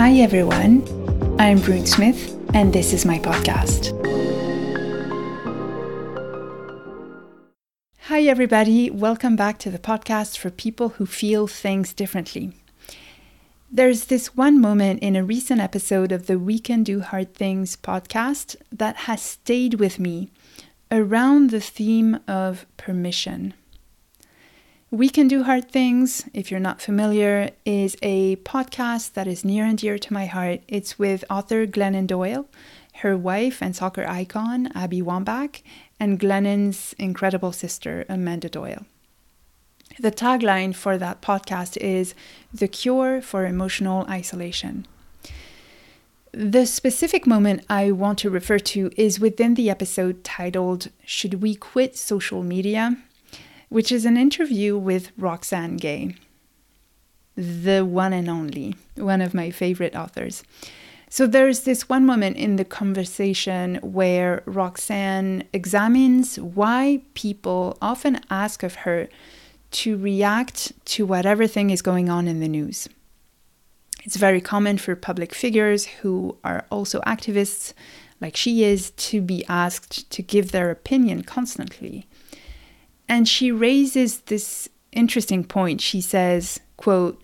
[0.00, 0.82] Hi everyone,
[1.38, 3.92] I'm Brune Smith, and this is my podcast.
[8.04, 12.54] Hi everybody, welcome back to the podcast for people who feel things differently.
[13.70, 17.76] There's this one moment in a recent episode of the We Can Do Hard Things
[17.76, 20.30] podcast that has stayed with me
[20.90, 23.52] around the theme of permission.
[24.92, 29.64] We Can Do Hard Things, if you're not familiar, is a podcast that is near
[29.64, 30.62] and dear to my heart.
[30.66, 32.48] It's with author Glennon Doyle,
[32.94, 35.62] her wife and soccer icon, Abby Wambach,
[36.00, 38.84] and Glennon's incredible sister, Amanda Doyle.
[40.00, 42.16] The tagline for that podcast is
[42.52, 44.88] The Cure for Emotional Isolation.
[46.32, 51.54] The specific moment I want to refer to is within the episode titled Should We
[51.54, 52.96] Quit Social Media?
[53.70, 56.16] Which is an interview with Roxane Gay,
[57.36, 60.42] the one and only, one of my favorite authors.
[61.08, 68.62] So there's this one moment in the conversation where Roxane examines why people often ask
[68.62, 69.08] of her
[69.72, 72.88] to react to whatever thing is going on in the news.
[74.04, 77.72] It's very common for public figures who are also activists,
[78.20, 82.06] like she is, to be asked to give their opinion constantly.
[83.10, 85.80] And she raises this interesting point.
[85.80, 87.20] She says, quote,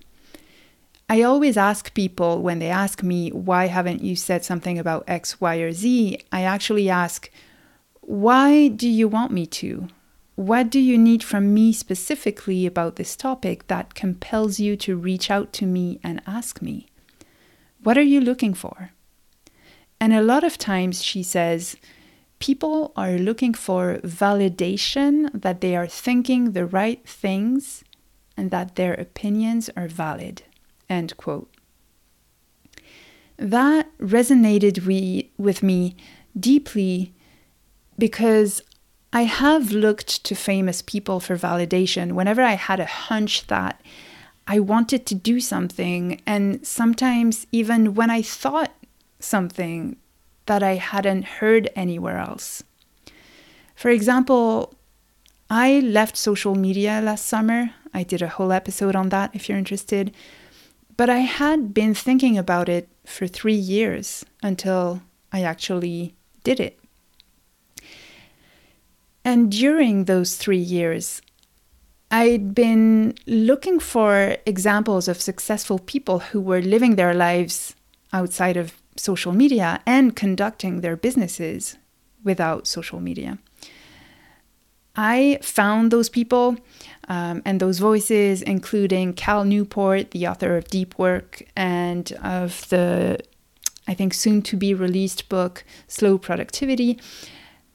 [1.08, 5.40] I always ask people when they ask me, why haven't you said something about X,
[5.40, 6.18] Y, or Z?
[6.32, 7.30] I actually ask,
[8.00, 9.86] why do you want me to?
[10.34, 15.30] What do you need from me specifically about this topic that compels you to reach
[15.30, 16.88] out to me and ask me?
[17.84, 18.90] What are you looking for?
[20.00, 21.76] And a lot of times she says,
[22.38, 27.82] people are looking for validation that they are thinking the right things
[28.36, 30.42] and that their opinions are valid.
[30.88, 31.50] End quote.
[33.38, 35.96] That resonated we, with me
[36.38, 37.14] deeply
[37.98, 38.62] because
[39.12, 43.80] I have looked to famous people for validation whenever I had a hunch that
[44.46, 48.72] I wanted to do something, and sometimes even when I thought
[49.18, 49.96] something
[50.46, 52.62] that I hadn't heard anywhere else.
[53.74, 54.74] For example,
[55.50, 57.70] I left social media last summer.
[57.92, 60.12] I did a whole episode on that if you're interested.
[60.96, 65.02] But I had been thinking about it for three years until
[65.32, 66.78] I actually did it.
[69.24, 71.20] And during those three years,
[72.10, 77.74] I'd been looking for examples of successful people who were living their lives
[78.12, 81.76] outside of social media and conducting their businesses
[82.24, 83.38] without social media.
[84.96, 86.56] I found those people
[87.08, 93.18] um, and those voices, including Cal Newport, the author of Deep Work and of the,
[93.86, 96.98] I think, soon to be released book, Slow Productivity.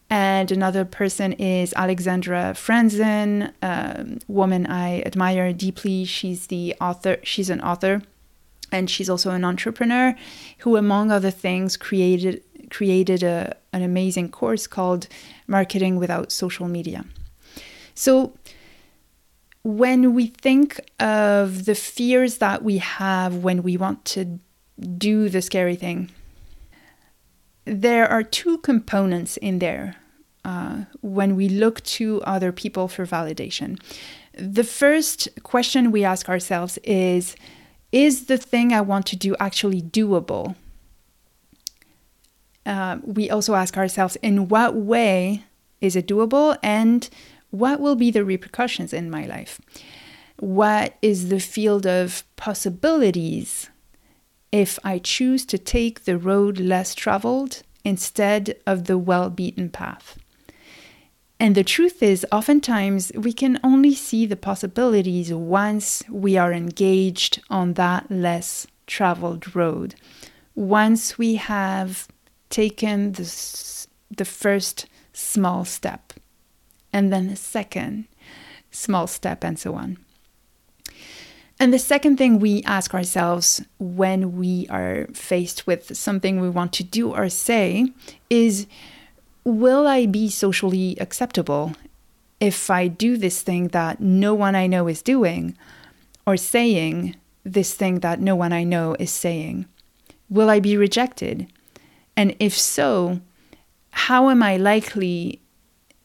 [0.09, 6.03] And another person is Alexandra Franzen, um, woman I admire deeply.
[6.03, 8.01] She's the author, she's an author
[8.71, 10.15] and she's also an entrepreneur
[10.59, 15.07] who among other things created created a, an amazing course called
[15.45, 17.03] marketing without social media.
[17.93, 18.33] So
[19.63, 24.39] when we think of the fears that we have when we want to
[24.97, 26.09] do the scary thing
[27.65, 29.95] there are two components in there
[30.43, 33.79] uh, when we look to other people for validation.
[34.33, 37.35] The first question we ask ourselves is
[37.91, 40.55] is the thing I want to do actually doable?
[42.65, 45.43] Uh, we also ask ourselves, in what way
[45.81, 47.09] is it doable and
[47.49, 49.59] what will be the repercussions in my life?
[50.39, 53.69] What is the field of possibilities
[54.51, 60.17] if I choose to take the road less traveled instead of the well beaten path?
[61.41, 67.41] And the truth is, oftentimes we can only see the possibilities once we are engaged
[67.49, 69.95] on that less traveled road.
[70.53, 72.07] Once we have
[72.51, 76.13] taken the, the first small step,
[76.93, 78.05] and then the second
[78.69, 79.97] small step, and so on.
[81.59, 86.71] And the second thing we ask ourselves when we are faced with something we want
[86.73, 87.87] to do or say
[88.29, 88.67] is
[89.43, 91.73] will I be socially acceptable
[92.39, 95.57] if I do this thing that no one I know is doing
[96.25, 99.65] or saying this thing that no one I know is saying?
[100.29, 101.47] Will I be rejected?
[102.15, 103.19] And if so,
[103.91, 105.41] how am I likely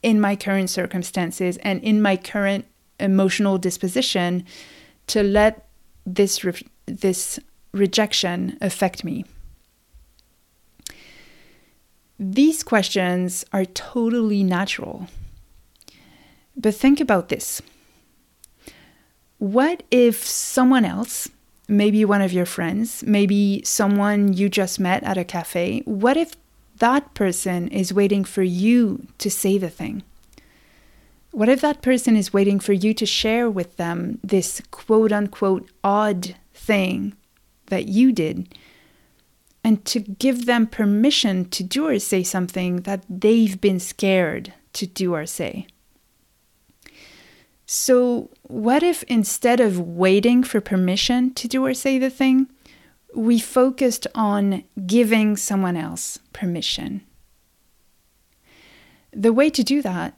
[0.03, 2.65] in my current circumstances and in my current
[2.99, 4.45] emotional disposition
[5.07, 5.67] to let
[6.05, 7.39] this re- this
[7.71, 9.25] rejection affect me?
[12.19, 15.07] These questions are totally natural.
[16.55, 17.61] But think about this.
[19.37, 21.29] What if someone else,
[21.67, 26.35] maybe one of your friends, maybe someone you just met at a cafe, what if
[26.79, 30.01] that person is waiting for you to say the thing?
[31.31, 35.69] What if that person is waiting for you to share with them this quote unquote
[35.83, 37.15] odd thing
[37.67, 38.57] that you did?
[39.67, 44.87] And to give them permission to do or say something that they've been scared to
[44.87, 45.67] do or say.
[47.65, 52.47] So, what if instead of waiting for permission to do or say the thing,
[53.13, 57.01] we focused on giving someone else permission?
[59.11, 60.17] The way to do that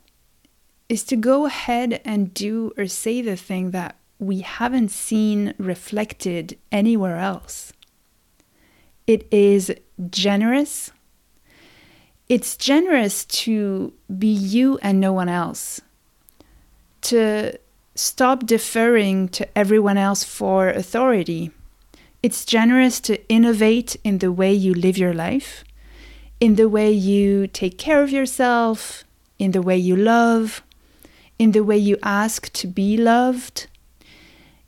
[0.90, 6.60] is to go ahead and do or say the thing that we haven't seen reflected
[6.72, 7.74] anywhere else.
[9.10, 9.74] It is
[10.12, 10.92] generous.
[12.28, 15.82] It's generous to be you and no one else
[17.02, 17.58] to
[17.96, 21.50] stop deferring to everyone else for authority.
[22.22, 25.64] It's generous to innovate in the way you live your life,
[26.40, 29.06] in the way you take care of yourself,
[29.40, 30.62] in the way you love,
[31.40, 33.66] in the way you ask to be loved,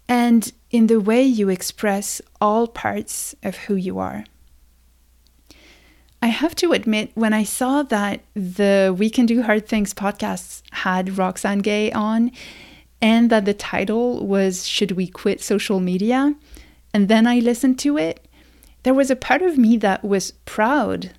[0.08, 4.24] and in the way you express all parts of who you are.
[6.24, 10.62] I have to admit, when I saw that the We Can Do Hard Things podcast
[10.72, 12.32] had Roxane Gay on,
[13.02, 16.36] and that the title was Should We Quit Social Media?
[16.94, 18.28] And then I listened to it,
[18.84, 21.12] there was a part of me that was proud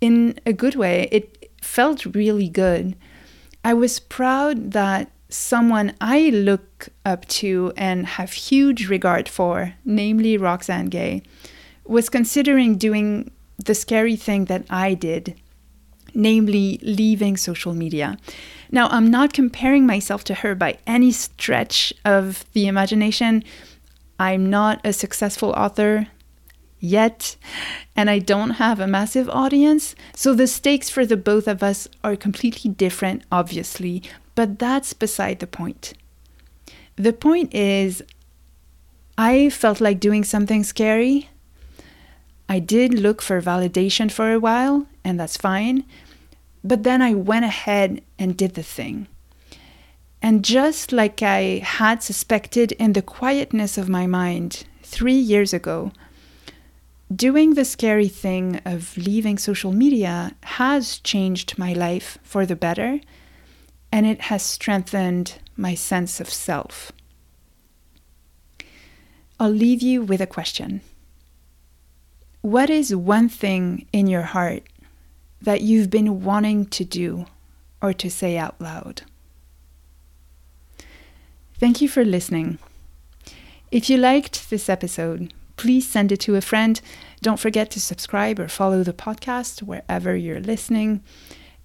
[0.00, 1.08] in a good way.
[1.10, 2.94] It felt really good.
[3.64, 10.36] I was proud that someone I look up to and have huge regard for, namely
[10.36, 11.22] Roxane Gay,
[11.84, 15.34] was considering doing the scary thing that I did,
[16.14, 18.16] namely leaving social media.
[18.70, 23.44] Now, I'm not comparing myself to her by any stretch of the imagination.
[24.18, 26.08] I'm not a successful author
[26.80, 27.36] yet,
[27.96, 29.94] and I don't have a massive audience.
[30.14, 34.02] So the stakes for the both of us are completely different, obviously,
[34.34, 35.94] but that's beside the point.
[36.96, 38.02] The point is,
[39.16, 41.28] I felt like doing something scary
[42.48, 45.84] I did look for validation for a while, and that's fine.
[46.64, 49.06] But then I went ahead and did the thing.
[50.22, 55.92] And just like I had suspected in the quietness of my mind three years ago,
[57.14, 63.00] doing the scary thing of leaving social media has changed my life for the better,
[63.92, 66.92] and it has strengthened my sense of self.
[69.38, 70.80] I'll leave you with a question.
[72.42, 74.62] What is one thing in your heart
[75.42, 77.26] that you've been wanting to do
[77.82, 79.02] or to say out loud?
[81.58, 82.58] Thank you for listening.
[83.70, 86.80] If you liked this episode, please send it to a friend.
[87.20, 91.02] Don't forget to subscribe or follow the podcast wherever you're listening.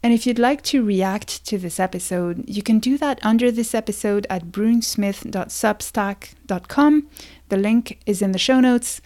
[0.01, 3.73] And if you'd like to react to this episode, you can do that under this
[3.73, 7.07] episode at brunesmith.substack.com.
[7.47, 8.99] The link is in the show notes.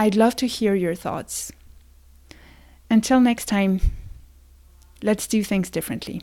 [0.00, 1.52] I'd love to hear your thoughts.
[2.88, 3.82] Until next time,
[5.02, 6.22] let's do things differently.